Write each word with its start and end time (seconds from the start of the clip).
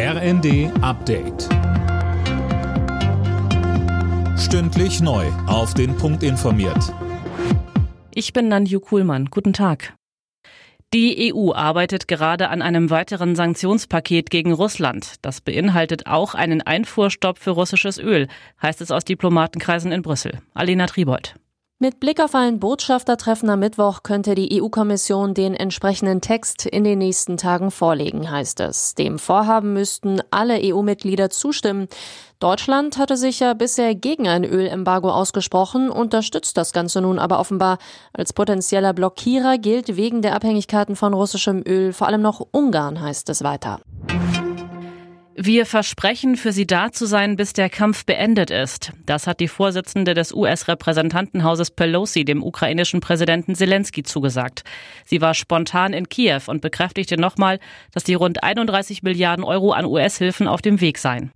RND 0.00 0.70
Update. 0.80 1.48
Stündlich 4.38 5.00
neu. 5.00 5.26
Auf 5.48 5.74
den 5.74 5.96
Punkt 5.96 6.22
informiert. 6.22 6.94
Ich 8.14 8.32
bin 8.32 8.46
Nanju 8.46 8.78
Kuhlmann. 8.78 9.24
Guten 9.24 9.52
Tag. 9.52 9.96
Die 10.94 11.34
EU 11.34 11.52
arbeitet 11.52 12.06
gerade 12.06 12.48
an 12.48 12.62
einem 12.62 12.90
weiteren 12.90 13.34
Sanktionspaket 13.34 14.30
gegen 14.30 14.52
Russland. 14.52 15.16
Das 15.22 15.40
beinhaltet 15.40 16.06
auch 16.06 16.36
einen 16.36 16.62
Einfuhrstopp 16.62 17.40
für 17.40 17.50
russisches 17.50 17.98
Öl, 17.98 18.28
heißt 18.62 18.80
es 18.80 18.92
aus 18.92 19.04
Diplomatenkreisen 19.04 19.90
in 19.90 20.02
Brüssel. 20.02 20.40
Alena 20.54 20.86
Tribold. 20.86 21.34
Mit 21.80 22.00
Blick 22.00 22.20
auf 22.20 22.34
ein 22.34 22.58
Botschaftertreffen 22.58 23.48
am 23.50 23.60
Mittwoch 23.60 24.02
könnte 24.02 24.34
die 24.34 24.60
EU-Kommission 24.60 25.32
den 25.32 25.54
entsprechenden 25.54 26.20
Text 26.20 26.66
in 26.66 26.82
den 26.82 26.98
nächsten 26.98 27.36
Tagen 27.36 27.70
vorlegen, 27.70 28.28
heißt 28.28 28.58
es. 28.58 28.96
Dem 28.96 29.20
Vorhaben 29.20 29.74
müssten 29.74 30.20
alle 30.32 30.58
EU-Mitglieder 30.60 31.30
zustimmen. 31.30 31.86
Deutschland 32.40 32.98
hatte 32.98 33.16
sich 33.16 33.38
ja 33.38 33.54
bisher 33.54 33.94
gegen 33.94 34.26
ein 34.26 34.42
Ölembargo 34.42 35.08
ausgesprochen, 35.08 35.88
unterstützt 35.88 36.56
das 36.56 36.72
Ganze 36.72 37.00
nun 37.00 37.20
aber 37.20 37.38
offenbar. 37.38 37.78
Als 38.12 38.32
potenzieller 38.32 38.92
Blockierer 38.92 39.56
gilt 39.56 39.96
wegen 39.96 40.20
der 40.20 40.34
Abhängigkeiten 40.34 40.96
von 40.96 41.14
russischem 41.14 41.62
Öl 41.64 41.92
vor 41.92 42.08
allem 42.08 42.22
noch 42.22 42.44
Ungarn, 42.50 43.00
heißt 43.00 43.28
es 43.28 43.44
weiter. 43.44 43.78
Wir 45.40 45.66
versprechen, 45.66 46.34
für 46.36 46.50
sie 46.50 46.66
da 46.66 46.90
zu 46.90 47.06
sein, 47.06 47.36
bis 47.36 47.52
der 47.52 47.70
Kampf 47.70 48.04
beendet 48.04 48.50
ist. 48.50 48.90
Das 49.06 49.28
hat 49.28 49.38
die 49.38 49.46
Vorsitzende 49.46 50.14
des 50.14 50.34
US-Repräsentantenhauses 50.34 51.70
Pelosi 51.70 52.24
dem 52.24 52.42
ukrainischen 52.42 52.98
Präsidenten 52.98 53.54
Zelensky 53.54 54.02
zugesagt. 54.02 54.64
Sie 55.04 55.20
war 55.20 55.34
spontan 55.34 55.92
in 55.92 56.08
Kiew 56.08 56.40
und 56.48 56.60
bekräftigte 56.60 57.16
nochmal, 57.16 57.60
dass 57.92 58.02
die 58.02 58.14
rund 58.14 58.42
31 58.42 59.04
Milliarden 59.04 59.44
Euro 59.44 59.70
an 59.70 59.86
US-Hilfen 59.86 60.48
auf 60.48 60.60
dem 60.60 60.80
Weg 60.80 60.98
seien. 60.98 61.30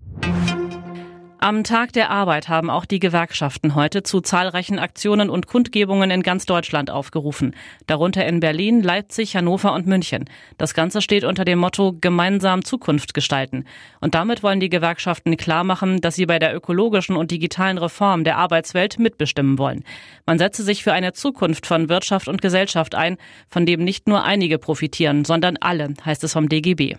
Am 1.43 1.65
Tag 1.65 1.93
der 1.93 2.11
Arbeit 2.11 2.49
haben 2.49 2.71
auch 2.71 2.85
die 2.85 3.01
Gewerkschaften 3.01 3.75
heute 3.75 4.05
zu 4.05 4.21
zahlreichen 4.21 4.79
Aktionen 4.79 5.29
und 5.29 5.49
Kundgebungen 5.49 6.13
in 6.13 6.23
ganz 6.23 6.47
Deutschland 6.47 6.89
aufgerufen, 6.89 7.57
darunter 7.89 8.25
in 8.25 8.39
Berlin, 8.39 8.81
Leipzig, 8.81 9.35
Hannover 9.35 9.73
und 9.73 9.89
München. 9.89 10.27
Das 10.57 10.73
Ganze 10.73 11.03
steht 11.03 11.25
unter 11.25 11.45
dem 11.45 11.59
Motto 11.59 11.97
Gemeinsam 12.01 12.65
Zukunft 12.65 13.13
gestalten. 13.13 13.65
Und 13.99 14.15
damit 14.15 14.45
wollen 14.45 14.61
die 14.61 14.69
Gewerkschaften 14.69 15.37
klarmachen, 15.37 16.01
dass 16.01 16.15
sie 16.15 16.27
bei 16.27 16.39
der 16.39 16.55
ökologischen 16.55 17.17
und 17.17 17.33
digitalen 17.33 17.79
Reform 17.79 18.23
der 18.23 18.37
Arbeitswelt 18.37 19.01
mitbestimmen 19.01 19.59
wollen. 19.59 19.83
Man 20.27 20.39
setze 20.39 20.63
sich 20.63 20.85
für 20.85 20.93
eine 20.93 21.13
Zukunft 21.13 21.67
von 21.67 21.89
Wirtschaft 21.89 22.29
und 22.29 22.41
Gesellschaft 22.41 22.95
ein, 22.95 23.17
von 23.49 23.67
dem 23.67 23.83
nicht 23.83 24.07
nur 24.07 24.23
einige 24.23 24.61
profitieren, 24.61 25.25
sondern 25.25 25.57
alle, 25.57 25.93
heißt 26.05 26.23
es 26.23 26.35
vom 26.35 26.49
DGB. 26.49 26.99